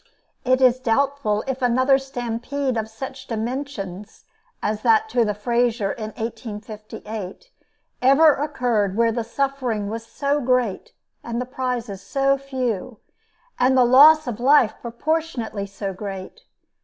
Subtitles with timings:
[0.43, 4.25] It is doubtful if another stampede of such dimensions
[4.63, 7.51] as that to the Fraser in 1858
[8.01, 10.93] ever occurred where the suffering was so great,
[11.23, 12.97] the prizes so few,
[13.59, 16.45] and the loss of life proportionately so great.